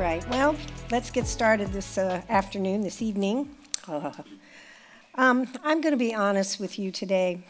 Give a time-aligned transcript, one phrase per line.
[0.00, 0.26] right.
[0.30, 0.56] Well,
[0.90, 3.54] let's get started this uh, afternoon, this evening.
[3.86, 7.40] um, I'm going to be honest with you today.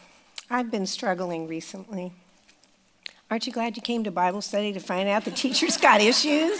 [0.49, 2.11] I've been struggling recently.
[3.29, 6.59] Aren't you glad you came to Bible study to find out the teacher's got issues?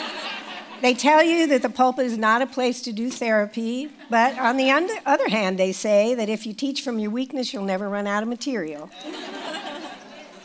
[0.80, 4.56] they tell you that the pulpit is not a place to do therapy, but on
[4.56, 4.70] the
[5.04, 8.22] other hand, they say that if you teach from your weakness, you'll never run out
[8.22, 8.88] of material.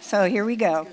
[0.02, 0.88] so here we go.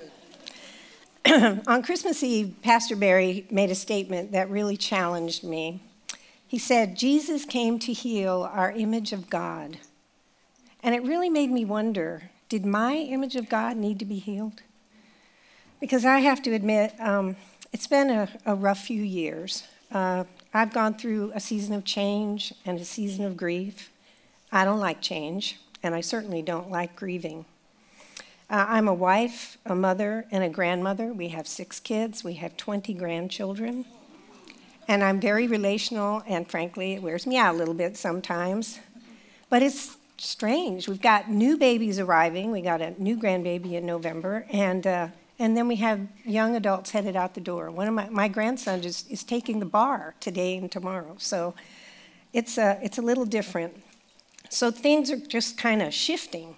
[1.67, 5.81] on Christmas Eve, Pastor Barry made a statement that really challenged me.
[6.47, 9.77] He said, Jesus came to heal our image of God.
[10.83, 14.61] And it really made me wonder did my image of God need to be healed?
[15.79, 17.35] Because I have to admit, um,
[17.73, 19.63] it's been a, a, rough few years.
[19.91, 23.89] Uh, I've gone through a season of change and a season of grief.
[24.51, 27.45] I don't like change, and I certainly don't like grieving.
[28.47, 31.11] Uh, I'm a wife, a mother, and a grandmother.
[31.11, 33.85] We have six kids, we have 20 grandchildren.
[34.87, 38.79] And I'm very relational, and frankly, it wears me out a little bit sometimes.
[39.49, 40.87] But it's strange.
[40.87, 42.51] We've got new babies arriving.
[42.51, 45.07] We got a new grandbaby in November, and, uh,
[45.39, 47.71] and then we have young adults headed out the door.
[47.71, 51.15] One of my, my grandson is, is taking the bar today and tomorrow.
[51.17, 51.55] So
[52.31, 53.81] it's a, it's a little different.
[54.49, 56.57] So things are just kind of shifting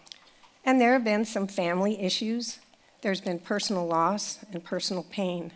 [0.67, 2.59] and there have been some family issues.
[3.01, 5.53] There's been personal loss and personal pain.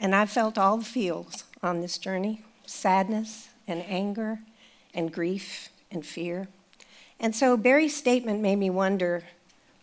[0.00, 4.38] And I've felt all the feels on this journey sadness and anger
[4.94, 6.48] and grief and fear.
[7.18, 9.24] And so Barry's statement made me wonder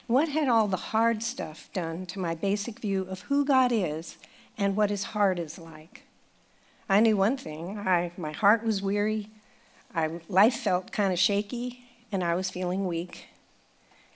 [0.08, 4.18] what had all the hard stuff done to my basic view of who God is
[4.58, 6.04] and what his heart is like?
[6.90, 9.30] I knew one thing I, my heart was weary,
[9.94, 13.28] I, life felt kind of shaky, and I was feeling weak.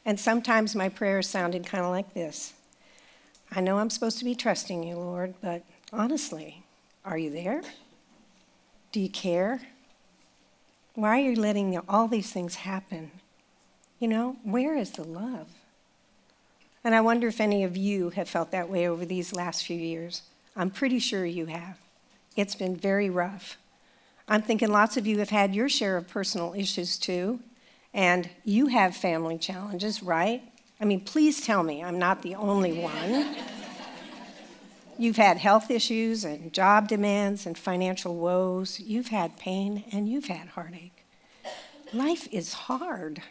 [0.05, 2.53] And sometimes my prayers sounded kind of like this
[3.51, 6.63] I know I'm supposed to be trusting you, Lord, but honestly,
[7.03, 7.61] are you there?
[8.91, 9.61] Do you care?
[10.95, 13.11] Why are you letting all these things happen?
[13.99, 15.47] You know, where is the love?
[16.83, 19.77] And I wonder if any of you have felt that way over these last few
[19.77, 20.23] years.
[20.55, 21.77] I'm pretty sure you have.
[22.35, 23.57] It's been very rough.
[24.27, 27.41] I'm thinking lots of you have had your share of personal issues too.
[27.93, 30.41] And you have family challenges, right?
[30.79, 33.35] I mean, please tell me I'm not the only one.
[34.97, 38.79] You've had health issues and job demands and financial woes.
[38.79, 41.05] You've had pain and you've had heartache.
[41.93, 43.21] Life is hard.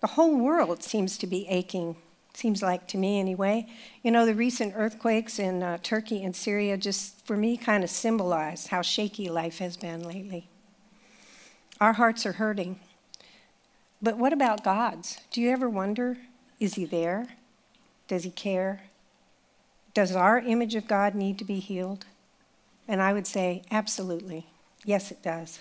[0.00, 1.96] The whole world seems to be aching,
[2.32, 3.66] seems like to me anyway.
[4.02, 7.90] You know, the recent earthquakes in uh, Turkey and Syria just, for me, kind of
[7.90, 10.48] symbolize how shaky life has been lately.
[11.80, 12.80] Our hearts are hurting.
[14.02, 15.18] But what about God's?
[15.30, 16.18] Do you ever wonder
[16.58, 17.28] is He there?
[18.08, 18.82] Does He care?
[19.94, 22.06] Does our image of God need to be healed?
[22.88, 24.46] And I would say, absolutely.
[24.84, 25.60] Yes, it does.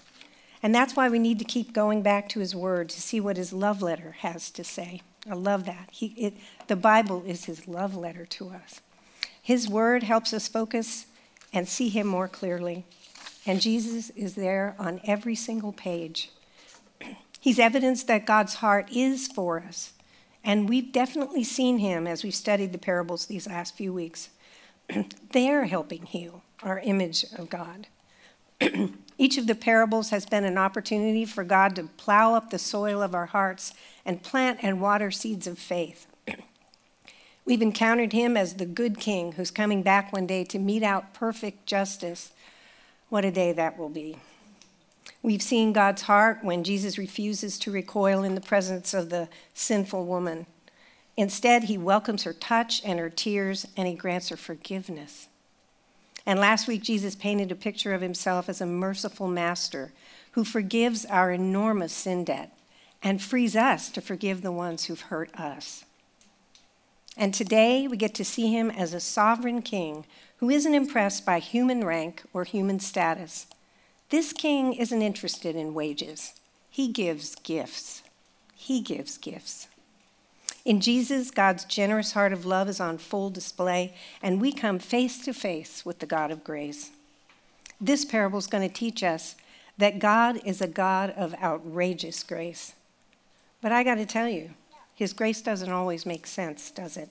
[0.63, 3.37] And that's why we need to keep going back to His Word to see what
[3.37, 5.01] His love letter has to say.
[5.29, 5.89] I love that.
[5.91, 6.33] He, it,
[6.67, 8.81] the Bible is His love letter to us.
[9.41, 11.05] His Word helps us focus
[11.53, 12.85] and see Him more clearly.
[13.45, 16.31] And Jesus is there on every single page.
[17.41, 19.93] He's evidence that God's heart is for us.
[20.43, 24.29] And we've definitely seen him as we've studied the parables these last few weeks.
[25.31, 27.87] They're helping heal our image of God.
[29.17, 33.01] Each of the parables has been an opportunity for God to plow up the soil
[33.01, 33.73] of our hearts
[34.05, 36.05] and plant and water seeds of faith.
[37.45, 41.15] We've encountered him as the good king who's coming back one day to mete out
[41.15, 42.31] perfect justice.
[43.09, 44.17] What a day that will be.
[45.23, 50.05] We've seen God's heart when Jesus refuses to recoil in the presence of the sinful
[50.05, 50.47] woman.
[51.15, 55.27] Instead, he welcomes her touch and her tears, and he grants her forgiveness.
[56.25, 59.91] And last week, Jesus painted a picture of himself as a merciful master
[60.31, 62.57] who forgives our enormous sin debt
[63.03, 65.85] and frees us to forgive the ones who've hurt us.
[67.17, 70.05] And today, we get to see him as a sovereign king
[70.37, 73.47] who isn't impressed by human rank or human status
[74.11, 76.33] this king isn't interested in wages,
[76.69, 78.03] he gives gifts.
[78.55, 79.67] He gives gifts.
[80.63, 85.23] In Jesus, God's generous heart of love is on full display, and we come face
[85.25, 86.91] to face with the God of grace.
[87.79, 89.35] This parable is going to teach us
[89.77, 92.73] that God is a God of outrageous grace.
[93.61, 94.51] But I got to tell you,
[94.93, 97.09] his grace doesn't always make sense, does it?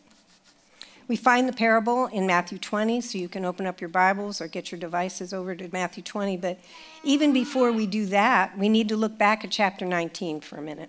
[1.11, 4.47] We find the parable in Matthew 20, so you can open up your Bibles or
[4.47, 6.37] get your devices over to Matthew 20.
[6.37, 6.61] But
[7.03, 10.63] even before we do that, we need to look back at chapter 19 for a
[10.63, 10.89] minute.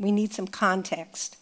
[0.00, 1.36] We need some context.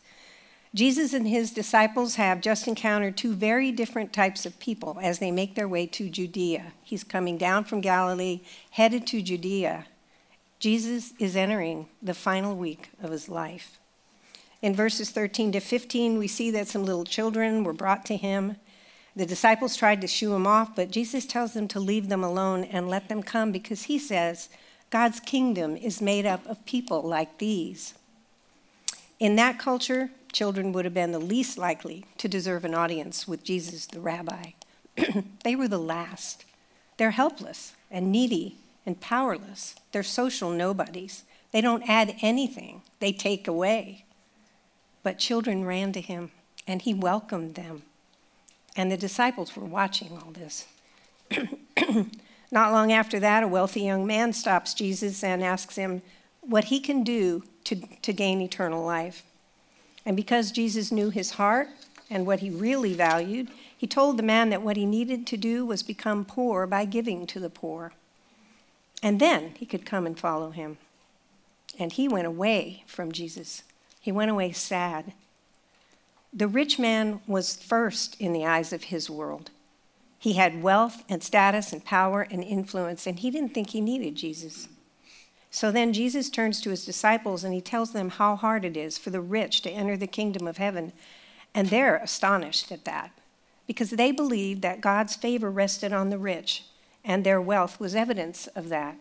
[0.74, 5.30] Jesus and his disciples have just encountered two very different types of people as they
[5.30, 6.74] make their way to Judea.
[6.82, 8.42] He's coming down from Galilee,
[8.72, 9.86] headed to Judea.
[10.58, 13.79] Jesus is entering the final week of his life.
[14.62, 18.56] In verses 13 to 15, we see that some little children were brought to him.
[19.16, 22.64] The disciples tried to shoo him off, but Jesus tells them to leave them alone
[22.64, 24.48] and let them come because he says
[24.90, 27.94] God's kingdom is made up of people like these.
[29.18, 33.44] In that culture, children would have been the least likely to deserve an audience with
[33.44, 34.52] Jesus the rabbi.
[35.44, 36.44] they were the last.
[36.96, 39.74] They're helpless and needy and powerless.
[39.92, 41.24] They're social nobodies.
[41.52, 44.04] They don't add anything, they take away.
[45.02, 46.30] But children ran to him,
[46.66, 47.82] and he welcomed them.
[48.76, 50.66] And the disciples were watching all this.
[52.52, 56.02] Not long after that, a wealthy young man stops Jesus and asks him
[56.40, 59.22] what he can do to, to gain eternal life.
[60.04, 61.68] And because Jesus knew his heart
[62.08, 65.64] and what he really valued, he told the man that what he needed to do
[65.64, 67.92] was become poor by giving to the poor.
[69.02, 70.78] And then he could come and follow him.
[71.78, 73.62] And he went away from Jesus.
[74.00, 75.12] He went away sad.
[76.32, 79.50] The rich man was first in the eyes of his world.
[80.18, 84.16] He had wealth and status and power and influence, and he didn't think he needed
[84.16, 84.68] Jesus.
[85.50, 88.98] So then Jesus turns to his disciples and he tells them how hard it is
[88.98, 90.92] for the rich to enter the kingdom of heaven.
[91.54, 93.10] And they're astonished at that
[93.66, 96.64] because they believed that God's favor rested on the rich
[97.04, 98.96] and their wealth was evidence of that.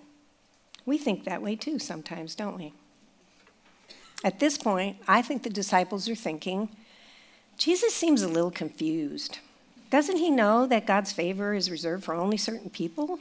[0.86, 2.74] We think that way too sometimes, don't we?
[4.24, 6.70] At this point, I think the disciples are thinking,
[7.58, 9.40] Jesus seems a little confused.
[9.90, 13.20] Doesn't he know that God's favor is reserved for only certain people?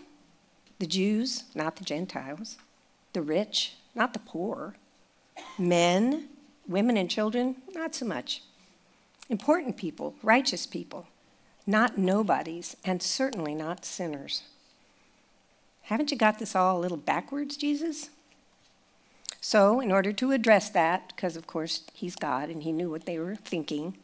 [0.79, 2.59] The Jews, not the Gentiles
[3.13, 4.77] the rich, not the poor.
[5.59, 6.29] Men,
[6.69, 8.43] women, and children, not so much.
[9.29, 11.07] Important people, righteous people,
[11.67, 14.43] not nobodies, and certainly not sinners.
[15.83, 18.11] Haven't you got this all a little backwards, Jesus?
[19.41, 23.07] So, in order to address that, because of course he's God and he knew what
[23.07, 23.97] they were thinking,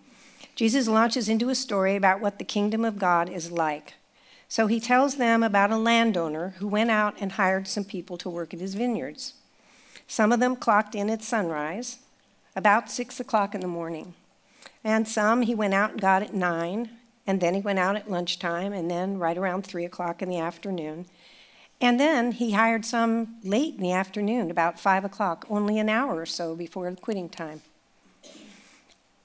[0.54, 3.94] Jesus launches into a story about what the kingdom of God is like.
[4.48, 8.30] So he tells them about a landowner who went out and hired some people to
[8.30, 9.34] work at his vineyards.
[10.06, 11.98] Some of them clocked in at sunrise,
[12.54, 14.14] about six o'clock in the morning.
[14.84, 16.90] And some he went out and got at nine,
[17.26, 20.38] and then he went out at lunchtime, and then right around three o'clock in the
[20.38, 21.06] afternoon.
[21.80, 26.16] And then he hired some late in the afternoon, about five o'clock, only an hour
[26.16, 27.62] or so before quitting time.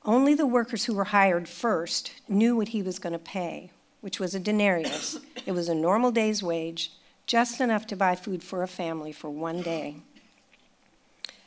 [0.06, 4.20] Only the workers who were hired first knew what he was going to pay, which
[4.20, 5.20] was a denarius.
[5.46, 6.92] it was a normal day's wage,
[7.28, 9.98] just enough to buy food for a family for one day.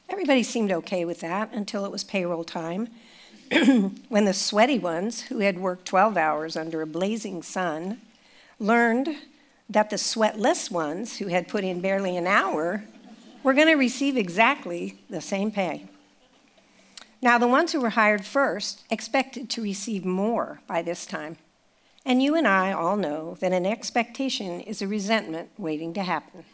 [0.09, 2.89] Everybody seemed okay with that until it was payroll time,
[4.09, 8.01] when the sweaty ones, who had worked 12 hours under a blazing sun,
[8.59, 9.17] learned
[9.69, 12.85] that the sweatless ones, who had put in barely an hour,
[13.43, 15.87] were going to receive exactly the same pay.
[17.21, 21.37] Now, the ones who were hired first expected to receive more by this time.
[22.05, 26.45] And you and I all know that an expectation is a resentment waiting to happen.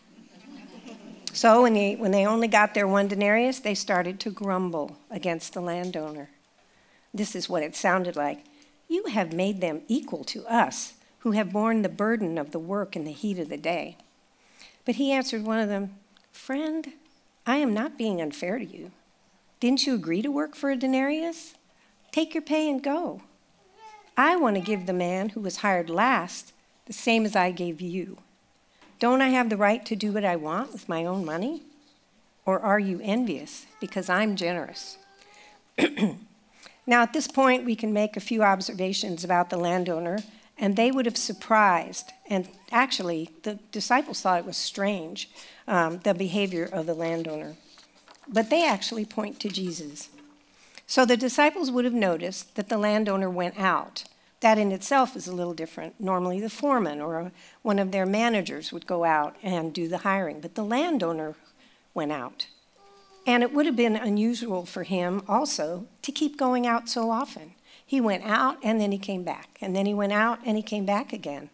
[1.33, 5.55] So when they, when they only got their one denarius, they started to grumble against
[5.55, 6.31] the landowner.
[7.15, 8.45] This is what it sounded like
[8.89, 12.95] You have made them equal to us, who have borne the burden of the work
[12.95, 13.97] in the heat of the day.
[14.85, 15.97] But he answered one of them,
[16.33, 16.93] Friend,
[17.47, 18.93] I am not being unfair to you.
[19.61, 21.55] Didn't you agree to work for a denarius?
[22.13, 23.23] Take your pay and go.
[24.17, 26.53] I want to give the man who was hired last
[26.87, 28.19] the same as I gave you.
[28.99, 31.63] Don't I have the right to do what I want with my own money?
[32.45, 34.97] Or are you envious because I'm generous?
[36.87, 40.21] now, at this point, we can make a few observations about the landowner,
[40.59, 45.31] and they would have surprised, and actually, the disciples thought it was strange,
[45.67, 47.55] um, the behavior of the landowner.
[48.27, 50.09] But they actually point to Jesus.
[50.87, 54.05] So the disciples would have noticed that the landowner went out.
[54.41, 56.01] That in itself is a little different.
[56.01, 60.41] Normally, the foreman or one of their managers would go out and do the hiring,
[60.41, 61.35] but the landowner
[61.95, 62.47] went out.
[63.27, 67.55] And it would have been unusual for him also to keep going out so often.
[67.89, 70.63] He went out and then he came back, and then he went out and he
[70.63, 71.49] came back again.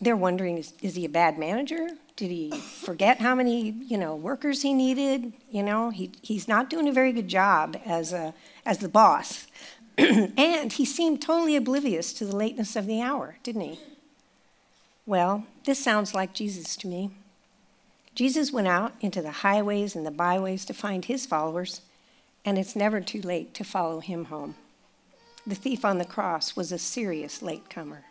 [0.00, 1.90] They're wondering is, is he a bad manager?
[2.16, 5.34] Did he forget how many, you know, workers he needed?
[5.50, 8.32] You know, he, he's not doing a very good job as, a,
[8.64, 9.46] as the boss.
[9.98, 13.80] and he seemed totally oblivious to the lateness of the hour, didn't he?
[15.04, 17.10] Well, this sounds like Jesus to me.
[18.14, 21.82] Jesus went out into the highways and the byways to find his followers,
[22.42, 24.54] and it's never too late to follow him home.
[25.50, 28.04] The thief on the cross was a serious latecomer.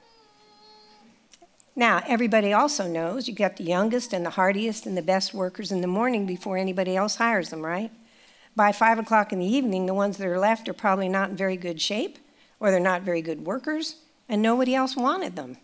[1.74, 5.72] Now, everybody also knows you get the youngest and the hardiest and the best workers
[5.72, 7.92] in the morning before anybody else hires them, right?
[8.58, 11.38] By five o'clock in the evening, the ones that are left are probably not in
[11.38, 12.20] very good shape,
[12.60, 13.96] or they're not very good workers,
[14.28, 15.56] and nobody else wanted them.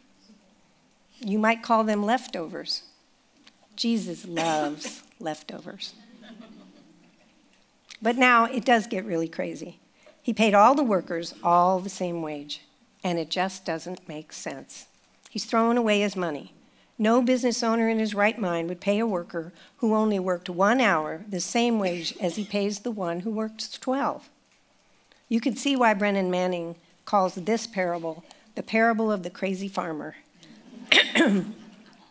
[1.20, 2.84] You might call them leftovers.
[3.76, 5.94] Jesus loves leftovers.
[8.02, 9.82] But now it does get really crazy.
[10.26, 12.62] He paid all the workers all the same wage,
[13.04, 14.88] and it just doesn't make sense.
[15.30, 16.52] He's throwing away his money.
[16.98, 20.82] No business owner in his right mind would pay a worker who only worked one
[20.82, 24.28] hour the same wage as he pays the one who works 12.
[25.30, 28.24] You can see why Brennan Manning calls this parable
[28.56, 30.16] the parable of the crazy farmer.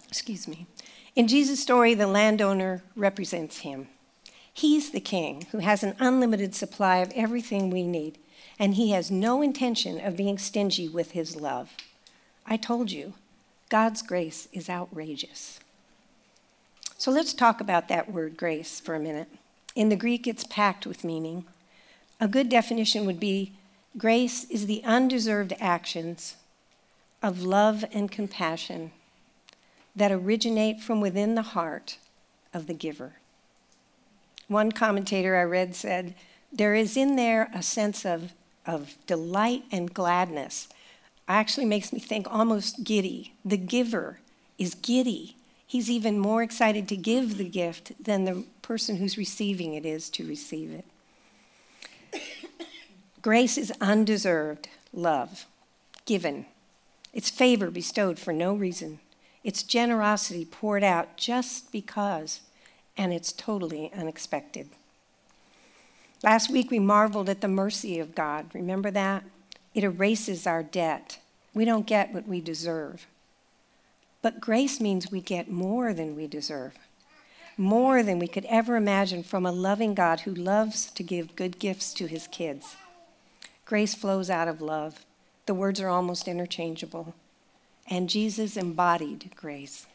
[0.09, 0.68] Excuse me.
[1.16, 3.88] In Jesus' story, the landowner represents him.
[4.55, 8.19] He's the king who has an unlimited supply of everything we need,
[8.57, 11.73] and he has no intention of being stingy with his love.
[12.47, 13.15] I told you,
[13.69, 15.59] God's grace is outrageous.
[16.97, 19.29] So let's talk about that word grace for a minute.
[19.75, 21.45] In the Greek, it's packed with meaning.
[22.21, 23.53] A good definition would be
[23.99, 26.37] grace is the undeserved actions
[27.25, 28.93] of love and compassion
[29.97, 31.99] that originate from within the heart
[32.53, 33.15] of the giver.
[34.55, 36.15] One commentator I read said,
[36.53, 38.33] There is in there a sense of,
[38.65, 40.69] of delight and gladness.
[41.27, 43.35] Actually makes me think almost giddy.
[43.45, 44.21] The giver
[44.57, 45.35] is giddy.
[45.67, 50.09] He's even more excited to give the gift than the person who's receiving it is
[50.11, 52.23] to receive it.
[53.23, 55.47] Grace is undeserved love,
[56.07, 56.47] given.
[57.13, 59.01] It's favor bestowed for no reason.
[59.43, 62.41] It's generosity poured out just because,
[62.97, 64.69] and it's totally unexpected.
[66.23, 68.47] Last week we marveled at the mercy of God.
[68.55, 69.25] Remember that?
[69.75, 71.19] It erases our debt.
[71.53, 73.07] We don't get what we deserve.
[74.23, 76.79] But grace means we get more than we deserve,
[77.59, 81.59] more than we could ever imagine from a loving God who loves to give good
[81.59, 82.77] gifts to his kids.
[83.67, 85.05] Grace flows out of love.
[85.47, 87.15] The words are almost interchangeable
[87.89, 89.87] and Jesus embodied grace.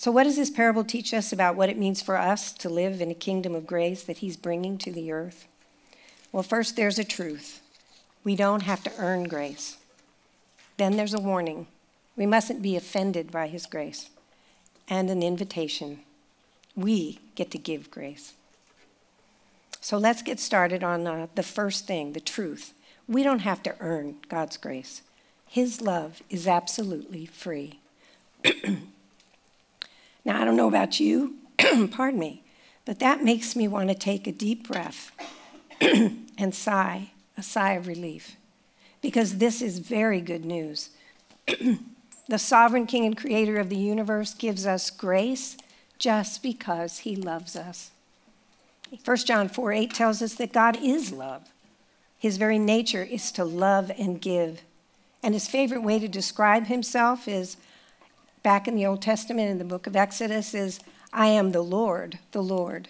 [0.00, 3.02] So, what does this parable teach us about what it means for us to live
[3.02, 5.46] in a kingdom of grace that he's bringing to the earth?
[6.32, 7.60] Well, first, there's a truth
[8.24, 9.76] we don't have to earn grace.
[10.78, 11.66] Then there's a warning
[12.16, 14.08] we mustn't be offended by his grace,
[14.88, 16.00] and an invitation
[16.74, 18.32] we get to give grace.
[19.82, 22.72] So, let's get started on uh, the first thing the truth.
[23.06, 25.02] We don't have to earn God's grace.
[25.46, 27.80] His love is absolutely free.
[30.30, 31.34] now, I don't know about you,
[31.90, 32.44] pardon me,
[32.84, 35.10] but that makes me want to take a deep breath
[35.80, 38.36] and sigh, a sigh of relief,
[39.02, 40.90] because this is very good news.
[42.28, 45.56] the sovereign king and creator of the universe gives us grace
[45.98, 47.90] just because he loves us.
[49.04, 51.48] 1 John 4 8 tells us that God is love.
[52.16, 54.62] His very nature is to love and give.
[55.24, 57.56] And his favorite way to describe himself is
[58.42, 60.80] back in the Old Testament in the book of Exodus is
[61.12, 62.88] I am the Lord, the Lord.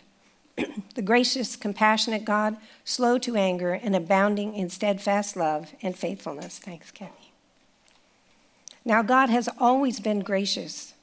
[0.95, 6.59] the gracious, compassionate God, slow to anger and abounding in steadfast love and faithfulness.
[6.59, 7.33] Thanks, Kathy.
[8.85, 10.95] Now, God has always been gracious.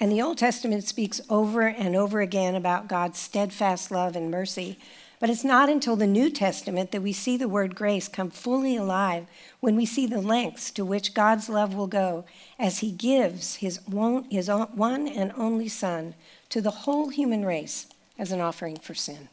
[0.00, 4.78] And the Old Testament speaks over and over again about God's steadfast love and mercy.
[5.22, 8.74] But it's not until the New Testament that we see the word grace come fully
[8.74, 9.26] alive
[9.60, 12.24] when we see the lengths to which God's love will go
[12.58, 16.16] as he gives his one, his one and only Son
[16.48, 17.86] to the whole human race
[18.18, 19.28] as an offering for sin.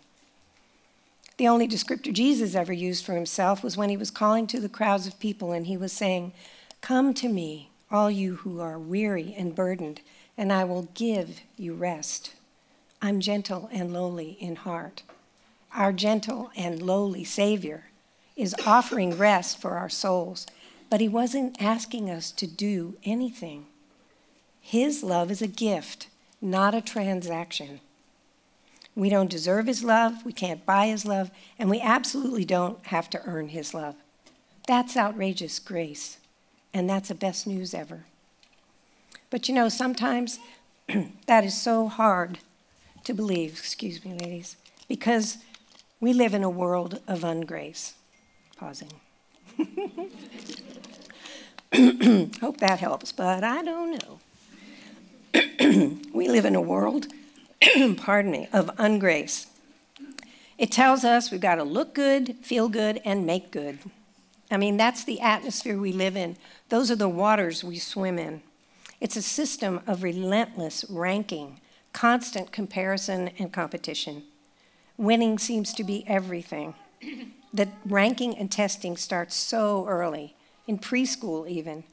[1.37, 4.69] The only descriptor Jesus ever used for himself was when he was calling to the
[4.69, 6.33] crowds of people and he was saying,
[6.81, 10.01] Come to me, all you who are weary and burdened,
[10.37, 12.35] and I will give you rest.
[13.01, 15.01] I'm gentle and lowly in heart
[15.75, 17.85] our gentle and lowly Savior,
[18.35, 20.47] is offering rest for our souls,
[20.89, 23.65] but He wasn't asking us to do anything.
[24.61, 26.07] His love is a gift,
[26.41, 27.81] not a transaction.
[28.95, 33.09] We don't deserve His love, we can't buy His love, and we absolutely don't have
[33.11, 33.95] to earn His love.
[34.67, 36.17] That's outrageous grace,
[36.73, 38.05] and that's the best news ever.
[39.29, 40.39] But you know, sometimes
[41.27, 42.39] that is so hard
[43.03, 44.55] to believe, excuse me, ladies,
[44.87, 45.37] because
[45.99, 47.93] we live in a world of ungrace.
[48.57, 48.91] Pausing.
[52.41, 54.19] Hope that helps, but I don't know.
[56.13, 57.07] we live in a world,
[57.97, 59.47] pardon me, of ungrace.
[60.57, 63.79] It tells us we've got to look good, feel good, and make good.
[64.51, 66.37] I mean, that's the atmosphere we live in.
[66.69, 68.41] Those are the waters we swim in.
[68.99, 71.61] It's a system of relentless ranking,
[71.93, 74.23] constant comparison and competition.
[74.99, 76.75] Winning seems to be everything.
[77.53, 80.35] that ranking and testing starts so early,
[80.67, 81.85] in preschool even.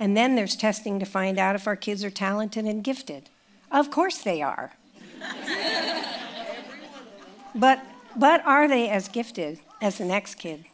[0.00, 3.28] And then there's testing to find out if our kids are talented and gifted.
[3.70, 4.72] Of course they are.
[7.54, 7.84] but,
[8.16, 10.64] but are they as gifted as the next kid?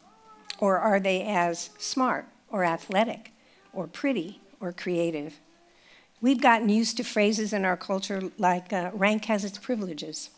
[0.61, 3.33] Or are they as smart or athletic
[3.73, 5.41] or pretty or creative?
[6.21, 10.31] We've gotten used to phrases in our culture like uh, rank has its privileges.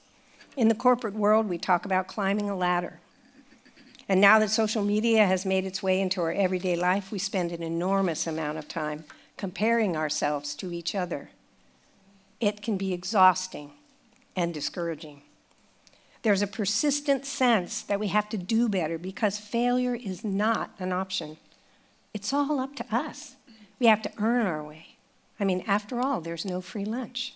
[0.57, 3.01] In the corporate world, we talk about climbing a ladder.
[4.09, 7.53] And now that social media has made its way into our everyday life, we spend
[7.53, 9.05] an enormous amount of time
[9.37, 11.31] comparing ourselves to each other.
[12.41, 13.73] It can be exhausting
[14.37, 15.23] and discouraging.
[16.23, 20.93] There's a persistent sense that we have to do better because failure is not an
[20.93, 21.39] option.
[22.13, 23.37] It's all up to us.
[23.79, 24.97] We have to earn our way.
[25.41, 27.35] I mean, after all, there's no free lunch.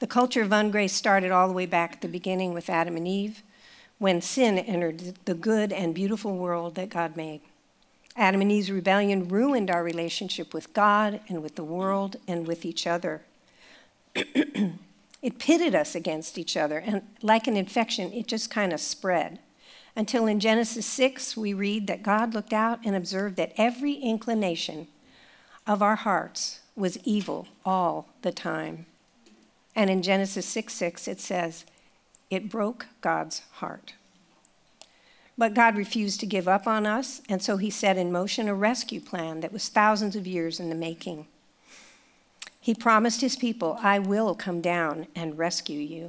[0.00, 3.06] The culture of ungrace started all the way back at the beginning with Adam and
[3.06, 3.42] Eve
[3.98, 7.42] when sin entered the good and beautiful world that God made.
[8.16, 12.64] Adam and Eve's rebellion ruined our relationship with God and with the world and with
[12.64, 13.20] each other.
[14.14, 19.38] it pitted us against each other, and like an infection, it just kind of spread.
[19.94, 24.88] Until in Genesis 6, we read that God looked out and observed that every inclination
[25.66, 28.86] of our hearts was evil all the time.
[29.74, 31.64] And in Genesis 6 6, it says,
[32.30, 33.94] it broke God's heart.
[35.36, 38.54] But God refused to give up on us, and so he set in motion a
[38.54, 41.26] rescue plan that was thousands of years in the making.
[42.60, 46.08] He promised his people, I will come down and rescue you.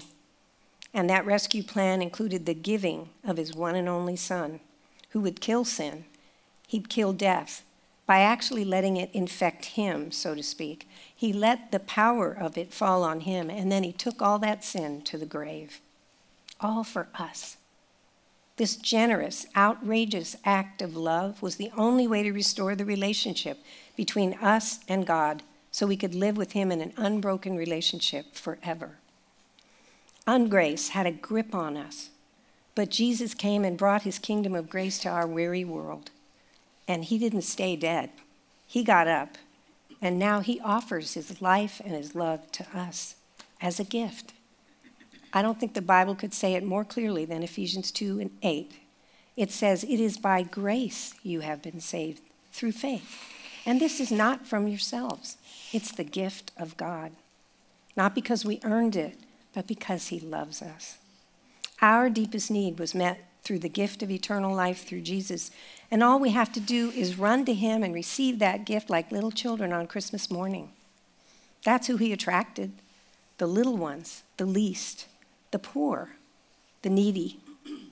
[0.94, 4.60] And that rescue plan included the giving of his one and only Son,
[5.12, 6.04] who would kill sin.
[6.67, 7.63] He'd kill death
[8.12, 10.86] by actually letting it infect him, so to speak.
[11.15, 14.65] He let the power of it fall on him, and then he took all that
[14.65, 15.80] sin to the grave
[16.60, 17.56] all for us.
[18.58, 23.60] This generous, outrageous act of love was the only way to restore the relationship
[23.95, 28.97] between us and God so we could live with Him in an unbroken relationship forever.
[30.28, 32.10] Ungrace had a grip on us,
[32.76, 36.12] but Jesus came and brought His kingdom of grace to our weary world.
[36.88, 38.10] And He didn't stay dead,
[38.65, 39.38] He got up,
[40.02, 43.15] and now He offers His life and His love to us
[43.62, 44.34] as a gift.
[45.34, 48.74] I don't think the Bible could say it more clearly than Ephesians 2 and 8.
[49.38, 53.20] It says, It is by grace you have been saved through faith.
[53.65, 55.38] And this is not from yourselves,
[55.72, 57.12] it's the gift of God.
[57.96, 59.17] Not because we earned it,
[59.54, 60.98] but because He loves us.
[61.82, 65.51] Our deepest need was met through the gift of eternal life through Jesus.
[65.89, 69.12] And all we have to do is run to Him and receive that gift like
[69.12, 70.71] little children on Christmas morning.
[71.63, 72.71] That's who He attracted
[73.38, 75.08] the little ones, the least
[75.51, 76.10] the poor,
[76.82, 77.39] the needy,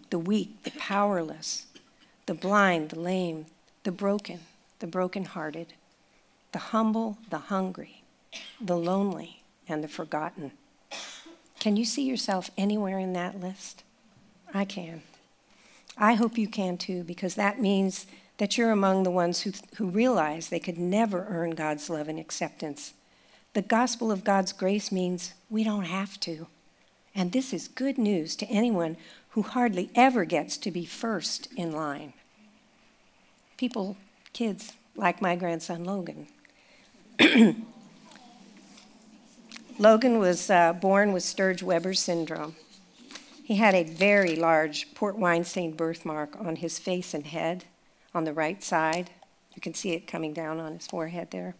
[0.10, 1.68] the weak, the powerless,
[2.26, 3.46] the blind, the lame,
[3.84, 4.40] the broken,
[4.80, 5.74] the brokenhearted,
[6.52, 8.04] the humble, the hungry,
[8.60, 10.52] the lonely, and the forgotten.
[11.60, 13.84] Can you see yourself anywhere in that list?
[14.54, 15.04] I can.
[16.00, 18.08] I hope you can too, because that means
[18.38, 22.18] that you're among the ones who, who realize they could never earn God's love and
[22.18, 22.94] acceptance.
[23.54, 26.48] The gospel of God's grace means we don't have to.
[27.14, 28.96] And this is good news to anyone
[29.32, 32.14] who hardly ever gets to be first in line.
[33.58, 33.98] People,
[34.32, 36.28] kids like my grandson Logan.
[39.78, 42.56] Logan was uh, born with Sturge Weber syndrome.
[43.50, 47.66] He had a very large port wine stained birthmark on his face and head
[48.14, 49.10] on the right side.
[49.56, 51.56] You can see it coming down on his forehead there.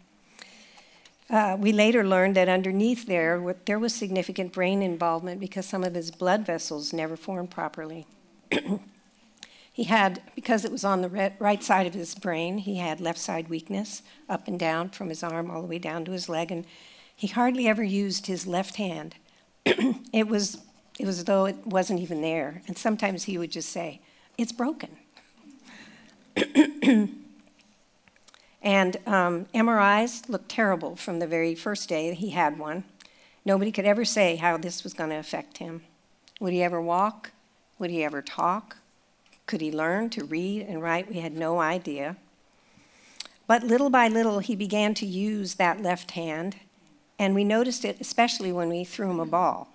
[1.32, 5.96] Uh, we later learned that underneath there, there was significant brain involvement because some of
[5.96, 8.06] his blood vessels never formed properly.
[9.74, 13.18] he had, because it was on the right side of his brain, he had left
[13.18, 16.52] side weakness up and down from his arm all the way down to his leg,
[16.52, 16.68] and
[17.16, 19.16] he hardly ever used his left hand.
[19.66, 20.60] it was
[21.00, 22.62] it was as though it wasn't even there.
[22.68, 24.02] And sometimes he would just say,
[24.38, 24.98] It's broken.
[28.62, 32.84] And um, MRIs looked terrible from the very first day he had one.
[33.46, 35.82] Nobody could ever say how this was going to affect him.
[36.40, 37.32] Would he ever walk?
[37.80, 38.78] Would he ever talk?
[39.46, 41.10] Could he learn to read and write?
[41.10, 42.18] We had no idea.
[43.48, 46.58] But little by little, he began to use that left hand,
[47.18, 49.70] and we noticed it especially when we threw him a ball.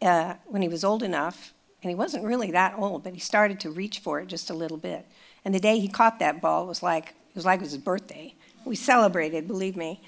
[0.00, 3.60] Uh, when he was old enough And he wasn't really that old, but he started
[3.60, 5.06] to reach for it just a little bit.
[5.44, 7.82] And the day he caught that ball was like it was like it was his
[7.82, 8.34] birthday.
[8.64, 10.00] We celebrated, believe me.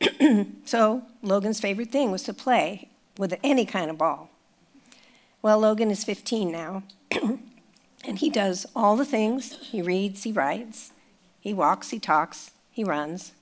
[0.64, 4.30] so Logan's favorite thing was to play with any kind of ball.
[5.42, 6.82] Well, Logan is 15 now,
[8.04, 9.52] and he does all the things.
[9.60, 10.92] He reads, he writes,
[11.40, 13.32] he walks, he talks, he runs,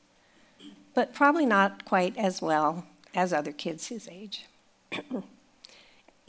[0.95, 4.47] but probably not quite as well as other kids his age.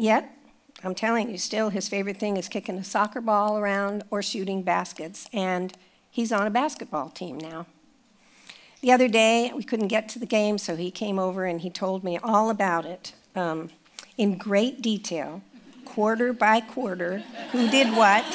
[0.02, 0.36] Yet,
[0.84, 4.64] I'm telling you, still his favorite thing is kicking a soccer ball around or shooting
[4.64, 5.72] baskets, and
[6.10, 7.68] he's on a basketball team now.
[8.82, 11.70] The other day, we couldn't get to the game, so he came over and he
[11.70, 13.70] told me all about it um,
[14.18, 15.44] in great detail,
[15.86, 17.20] quarter by quarter,
[17.52, 18.26] who did what.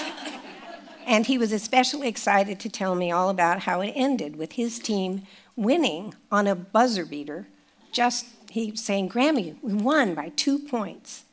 [1.05, 4.79] And he was especially excited to tell me all about how it ended with his
[4.79, 5.23] team
[5.57, 7.49] winning on a buzzer beater.
[7.91, 11.25] Just, he saying, Grammy, we won by two points.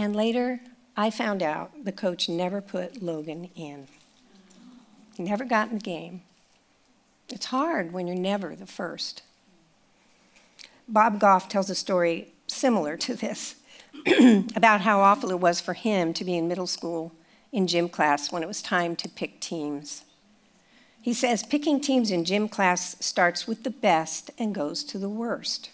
[0.00, 0.60] And later,
[0.96, 3.86] I found out the coach never put Logan in.
[5.14, 6.22] He never got in the game.
[7.28, 9.22] It's hard when you're never the first.
[10.88, 13.56] Bob Goff tells a story similar to this
[14.56, 17.12] about how awful it was for him to be in middle school
[17.52, 20.06] in gym class when it was time to pick teams.
[21.02, 25.10] He says picking teams in gym class starts with the best and goes to the
[25.10, 25.68] worst.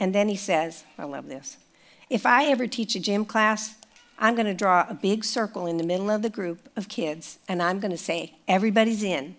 [0.00, 1.58] And then he says, I love this.
[2.08, 3.74] If I ever teach a gym class,
[4.18, 7.38] I'm going to draw a big circle in the middle of the group of kids,
[7.48, 9.36] and I'm going to say, everybody's in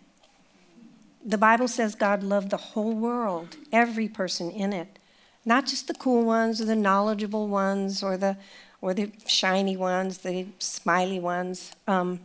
[1.28, 4.98] the Bible says God loved the whole world, every person in it,
[5.44, 8.38] not just the cool ones or the knowledgeable ones or the
[8.80, 12.20] or the shiny ones, the smiley ones, um,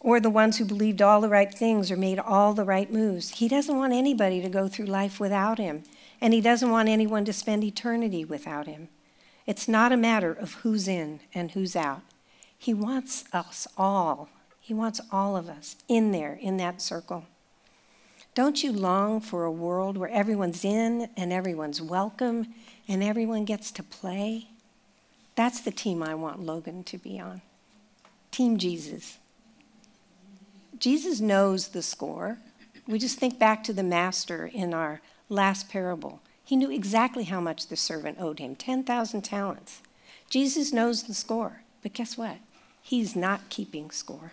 [0.00, 3.30] or the ones who believed all the right things or made all the right moves.
[3.30, 5.84] He doesn't want anybody to go through life without him,
[6.20, 8.88] and he doesn't want anyone to spend eternity without him.
[9.48, 12.02] It's not a matter of who's in and who's out.
[12.58, 14.28] He wants us all.
[14.60, 17.24] He wants all of us in there, in that circle.
[18.34, 22.52] Don't you long for a world where everyone's in and everyone's welcome
[22.86, 24.48] and everyone gets to play?
[25.34, 27.40] That's the team I want Logan to be on.
[28.30, 29.16] Team Jesus.
[30.78, 32.36] Jesus knows the score.
[32.86, 36.20] We just think back to the master in our last parable.
[36.48, 39.82] He knew exactly how much the servant owed him 10,000 talents.
[40.30, 42.38] Jesus knows the score, but guess what?
[42.80, 44.32] He's not keeping score.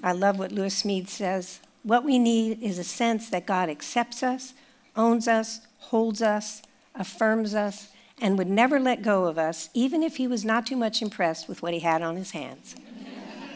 [0.00, 4.22] I love what Lewis Smedes says what we need is a sense that God accepts
[4.22, 4.54] us,
[4.94, 6.62] owns us, holds us,
[6.94, 7.88] affirms us,
[8.22, 11.48] and would never let go of us, even if he was not too much impressed
[11.48, 12.76] with what he had on his hands.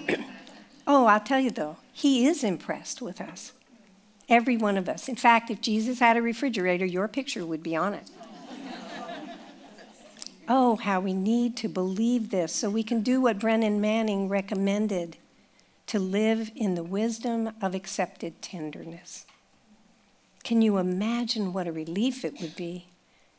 [0.89, 3.53] oh, I'll tell you though, he is impressed with us.
[4.29, 5.09] Every one of us.
[5.09, 8.11] In fact, if Jesus had a refrigerator, your picture would be on it.
[10.49, 15.17] oh, how we need to believe this so we can do what Brennan Manning recommended
[15.87, 19.25] to live in the wisdom of accepted tenderness.
[20.45, 22.89] Can you imagine what a relief it would be?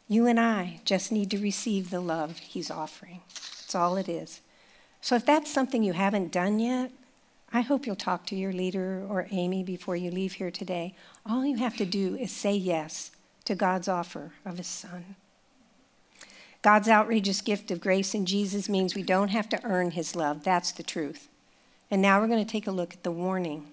[0.08, 3.22] You and I just need to receive the love He's offering.
[3.34, 4.42] That's all it is.
[5.02, 6.92] So if that's something you haven't done yet,
[7.52, 10.96] I hope you'll talk to your leader or Amy before you leave here today.
[11.26, 13.12] All you have to do is say yes
[13.46, 15.16] to God's offer of His Son.
[16.62, 20.44] God's outrageous gift of grace in Jesus means we don't have to earn His love.
[20.44, 21.28] That's the truth.
[21.90, 23.66] And now we're going to take a look at the warning.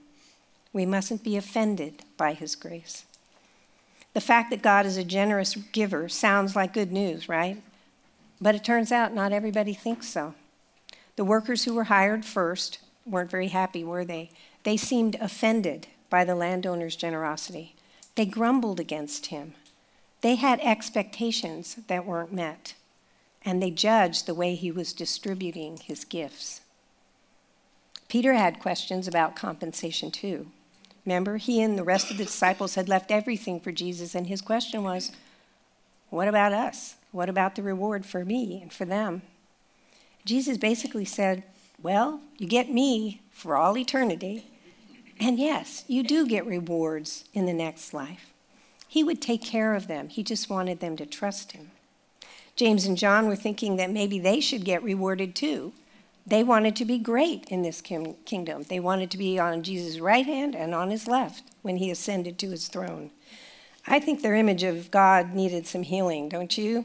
[0.73, 3.05] We mustn't be offended by his grace.
[4.15, 7.63] The fact that God is a generous giver sounds like good news, right?
[8.41, 10.35] But it turns out not everybody thinks so.
[11.17, 14.31] The workers who were hired first weren't very happy, were they?
[14.65, 17.75] They seemed offended by the landowner's generosity.
[18.15, 19.55] They grumbled against him.
[20.23, 22.75] They had expectations that weren't met,
[23.45, 26.63] and they judged the way he was distributing his gifts.
[28.09, 30.47] Peter had questions about compensation too.
[31.05, 34.41] Remember, he and the rest of the disciples had left everything for Jesus, and his
[34.41, 35.13] question was,
[36.11, 36.97] What about us?
[37.13, 39.23] What about the reward for me and for them?
[40.25, 41.45] Jesus basically said,
[41.87, 44.51] Well, you get me for all eternity.
[45.21, 48.33] And yes, you do get rewards in the next life.
[48.89, 51.71] He would take care of them, he just wanted them to trust him.
[52.57, 55.75] James and John were thinking that maybe they should get rewarded too.
[56.27, 58.65] They wanted to be great in this kingdom.
[58.65, 62.37] They wanted to be on Jesus' right hand and on his left when he ascended
[62.41, 63.13] to his throne.
[63.87, 66.85] I think their image of God needed some healing, don't you?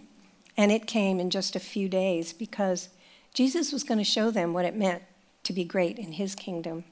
[0.56, 2.88] and it came in just a few days because
[3.34, 5.02] Jesus was going to show them what it meant
[5.44, 6.84] to be great in his kingdom.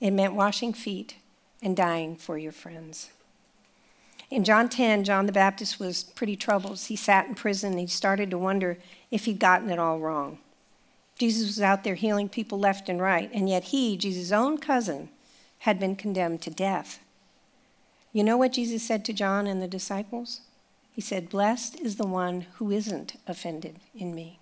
[0.00, 1.16] It meant washing feet
[1.62, 3.10] and dying for your friends.
[4.30, 6.78] In John 10, John the Baptist was pretty troubled.
[6.78, 8.78] He sat in prison and he started to wonder
[9.10, 10.38] if he'd gotten it all wrong.
[11.18, 15.08] Jesus was out there healing people left and right, and yet he, Jesus' own cousin,
[15.60, 17.00] had been condemned to death.
[18.12, 20.42] You know what Jesus said to John and the disciples?
[20.92, 24.38] He said, Blessed is the one who isn't offended in me.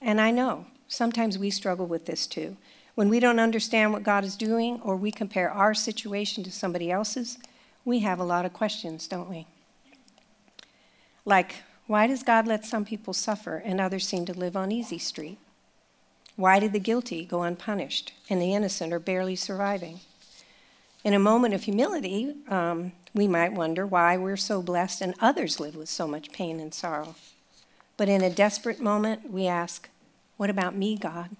[0.00, 2.56] And I know sometimes we struggle with this too.
[2.94, 6.90] When we don't understand what God is doing or we compare our situation to somebody
[6.90, 7.38] else's,
[7.84, 9.46] we have a lot of questions, don't we?
[11.24, 11.56] Like,
[11.86, 15.38] why does God let some people suffer and others seem to live on easy street?
[16.36, 20.00] Why did the guilty go unpunished and the innocent are barely surviving?
[21.04, 25.60] In a moment of humility, um, we might wonder why we're so blessed and others
[25.60, 27.14] live with so much pain and sorrow.
[27.96, 29.88] But in a desperate moment, we ask,
[30.36, 31.30] What about me, God?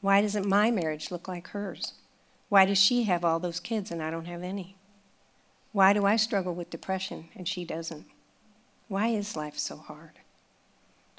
[0.00, 1.94] Why doesn't my marriage look like hers?
[2.48, 4.76] Why does she have all those kids and I don't have any?
[5.72, 8.06] Why do I struggle with depression and she doesn't?
[8.88, 10.12] Why is life so hard?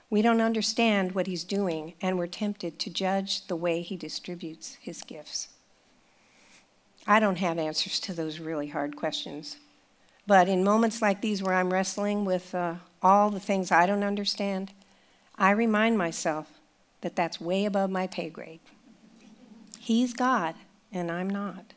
[0.10, 4.75] We don't understand what he's doing, and we're tempted to judge the way he distributes
[4.82, 5.49] his gifts.
[7.05, 9.58] I don't have answers to those really hard questions.
[10.25, 14.04] But in moments like these where I'm wrestling with uh, all the things I don't
[14.04, 14.72] understand,
[15.38, 16.48] I remind myself
[17.02, 18.60] that that's way above my pay grade.
[19.80, 20.56] He's God,
[20.92, 21.74] and I'm not.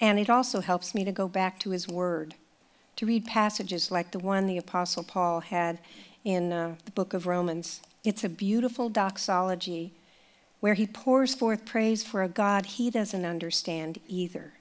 [0.00, 2.34] And it also helps me to go back to His Word,
[2.96, 5.78] to read passages like the one the Apostle Paul had
[6.24, 7.80] in uh, the book of Romans.
[8.04, 9.92] It's a beautiful doxology
[10.60, 14.54] where he pours forth praise for a God he doesn't understand either,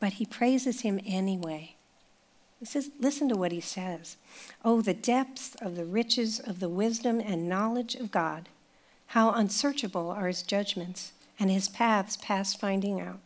[0.00, 1.76] but he praises him anyway.
[2.60, 4.16] Is, listen to what he says.
[4.64, 8.48] Oh, the depths of the riches of the wisdom and knowledge of God.
[9.08, 13.20] How unsearchable are his judgments, and his paths past finding out.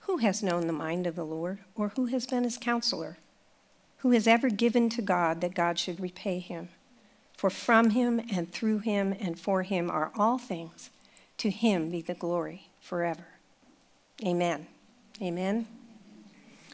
[0.00, 3.18] Who has known the mind of the Lord, or who has been his counselor?
[3.98, 6.70] Who has ever given to God that God should repay him?
[7.36, 10.90] For from him and through him and for him are all things.
[11.38, 13.26] To him be the glory forever.
[14.26, 14.66] Amen.
[15.22, 15.66] Amen.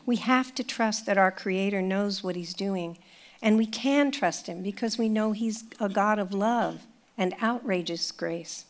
[0.07, 2.97] We have to trust that our Creator knows what He's doing,
[3.42, 6.87] and we can trust Him because we know He's a God of love
[7.19, 8.66] and outrageous grace.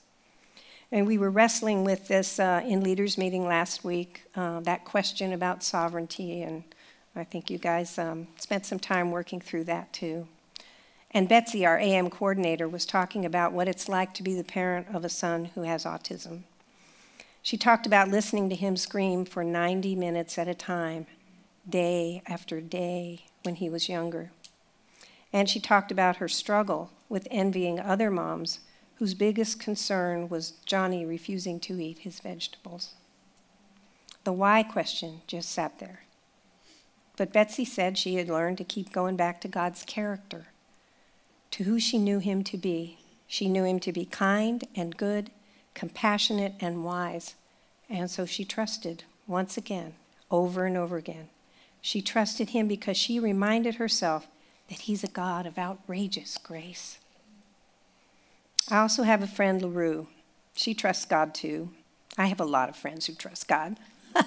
[0.90, 5.32] And we were wrestling with this uh, in leaders' meeting last week, uh, that question
[5.34, 6.64] about sovereignty, and
[7.14, 10.28] I think you guys um, spent some time working through that too.
[11.10, 14.86] And Betsy, our AM coordinator, was talking about what it's like to be the parent
[14.94, 16.42] of a son who has autism.
[17.42, 21.06] She talked about listening to him scream for 90 minutes at a time
[21.68, 24.30] day after day when he was younger.
[25.32, 28.60] And she talked about her struggle with envying other moms
[28.96, 32.94] whose biggest concern was Johnny refusing to eat his vegetables.
[34.24, 36.00] The why question just sat there.
[37.16, 40.46] But Betsy said she had learned to keep going back to God's character,
[41.52, 42.98] to who she knew him to be.
[43.26, 45.30] She knew him to be kind and good,
[45.74, 47.34] compassionate and wise.
[47.88, 49.94] And so she trusted once again,
[50.30, 51.28] over and over again.
[51.86, 54.26] She trusted him because she reminded herself
[54.68, 56.98] that he's a God of outrageous grace.
[58.68, 60.08] I also have a friend, LaRue.
[60.56, 61.70] She trusts God too.
[62.18, 63.76] I have a lot of friends who trust God,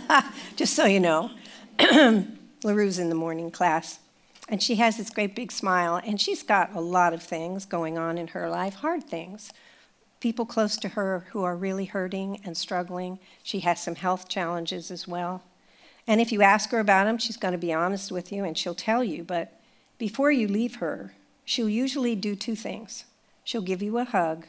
[0.56, 1.32] just so you know.
[2.64, 4.00] LaRue's in the morning class,
[4.48, 7.98] and she has this great big smile, and she's got a lot of things going
[7.98, 9.52] on in her life, hard things.
[10.22, 13.20] People close to her who are really hurting and struggling.
[13.44, 15.44] She has some health challenges as well.
[16.10, 18.58] And if you ask her about them, she's going to be honest with you and
[18.58, 19.24] she'll tell you.
[19.24, 19.62] But
[20.00, 21.14] before you leave her,
[21.46, 23.06] she'll usually do two things
[23.44, 24.46] she'll give you a hug,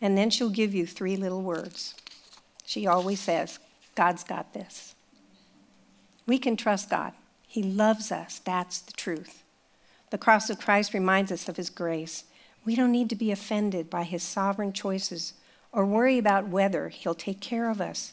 [0.00, 1.94] and then she'll give you three little words.
[2.64, 3.58] She always says,
[3.94, 4.94] God's got this.
[6.26, 7.12] We can trust God.
[7.46, 8.38] He loves us.
[8.38, 9.42] That's the truth.
[10.10, 12.24] The cross of Christ reminds us of His grace.
[12.64, 15.34] We don't need to be offended by His sovereign choices
[15.72, 18.12] or worry about whether He'll take care of us.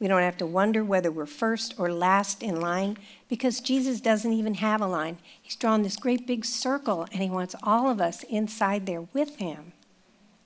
[0.00, 4.32] We don't have to wonder whether we're first or last in line because Jesus doesn't
[4.32, 5.18] even have a line.
[5.42, 9.36] He's drawn this great big circle and he wants all of us inside there with
[9.36, 9.72] him.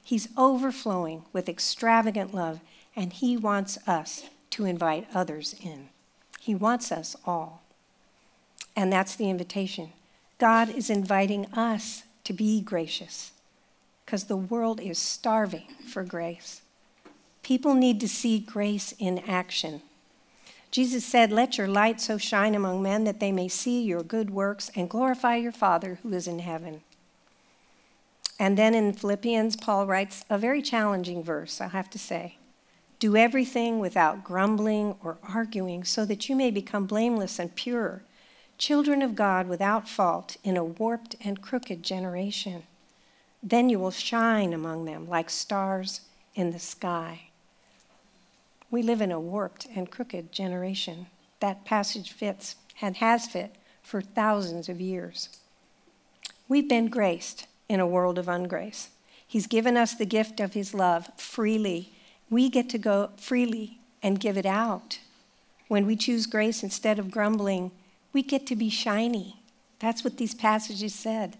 [0.02, 2.60] He's overflowing with extravagant love
[2.96, 5.90] and he wants us to invite others in.
[6.40, 7.62] He wants us all.
[8.74, 9.92] And that's the invitation.
[10.38, 13.32] God is inviting us to be gracious
[14.04, 16.61] because the world is starving for grace.
[17.42, 19.82] People need to see grace in action.
[20.70, 24.30] Jesus said, Let your light so shine among men that they may see your good
[24.30, 26.82] works and glorify your Father who is in heaven.
[28.38, 32.36] And then in Philippians, Paul writes a very challenging verse, I have to say.
[32.98, 38.02] Do everything without grumbling or arguing, so that you may become blameless and pure,
[38.58, 42.62] children of God without fault in a warped and crooked generation
[43.42, 46.02] Then you will shine among them like stars
[46.34, 47.31] in the sky.
[48.72, 51.08] We live in a warped and crooked generation.
[51.40, 55.28] That passage fits and has fit for thousands of years.
[56.48, 58.88] We've been graced in a world of ungrace.
[59.26, 61.92] He's given us the gift of His love freely.
[62.30, 65.00] We get to go freely and give it out.
[65.68, 67.72] When we choose grace instead of grumbling,
[68.14, 69.42] we get to be shiny.
[69.80, 71.36] That's what these passages said.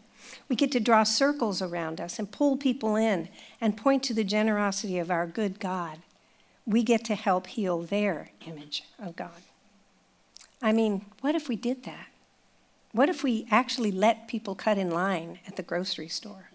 [0.50, 4.22] We get to draw circles around us and pull people in and point to the
[4.22, 6.00] generosity of our good God.
[6.66, 9.42] We get to help heal their image of God.
[10.60, 12.06] I mean, what if we did that?
[12.92, 16.50] What if we actually let people cut in line at the grocery store?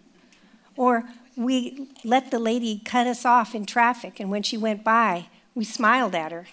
[0.76, 1.04] Or
[1.36, 5.64] we let the lady cut us off in traffic, and when she went by, we
[5.64, 6.46] smiled at her.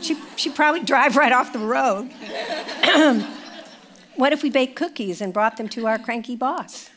[0.00, 2.10] She, she'd probably drive right off the road.
[4.16, 6.90] what if we baked cookies and brought them to our cranky boss?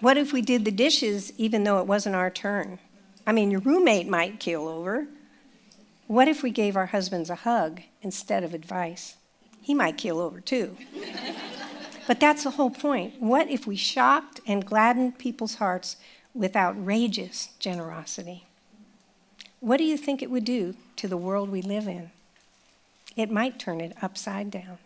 [0.00, 2.78] What if we did the dishes even though it wasn't our turn?
[3.26, 5.06] I mean, your roommate might keel over.
[6.06, 9.16] What if we gave our husbands a hug instead of advice?
[9.60, 10.76] He might keel over too.
[12.06, 13.14] but that's the whole point.
[13.20, 15.96] What if we shocked and gladdened people's hearts
[16.34, 18.46] with outrageous generosity?
[19.60, 22.10] What do you think it would do to the world we live in?
[23.16, 24.78] It might turn it upside down.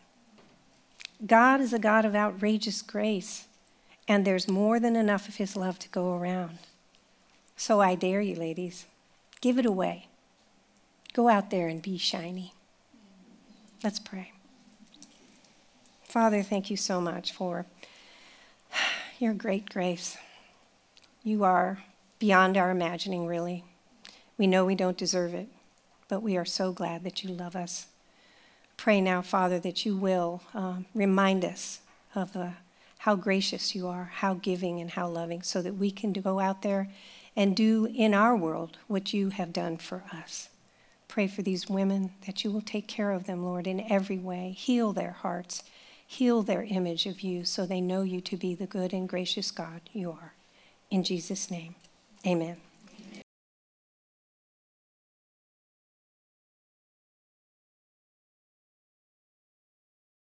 [1.24, 3.46] God is a God of outrageous grace,
[4.06, 6.58] and there's more than enough of His love to go around.
[7.56, 8.86] So I dare you, ladies,
[9.40, 10.08] give it away.
[11.14, 12.52] Go out there and be shiny.
[13.82, 14.32] Let's pray.
[16.04, 17.66] Father, thank you so much for
[19.18, 20.16] your great grace.
[21.24, 21.82] You are
[22.18, 23.64] beyond our imagining, really.
[24.38, 25.48] We know we don't deserve it,
[26.08, 27.86] but we are so glad that you love us.
[28.76, 31.80] Pray now, Father, that you will um, remind us
[32.14, 32.50] of uh,
[32.98, 36.62] how gracious you are, how giving, and how loving, so that we can go out
[36.62, 36.88] there
[37.36, 40.48] and do in our world what you have done for us.
[41.06, 44.54] Pray for these women that you will take care of them, Lord, in every way.
[44.56, 45.62] Heal their hearts,
[46.06, 49.50] heal their image of you so they know you to be the good and gracious
[49.50, 50.34] God you are.
[50.90, 51.74] In Jesus' name,
[52.26, 52.56] amen.